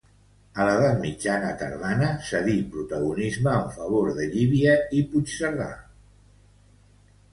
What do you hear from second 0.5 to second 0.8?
A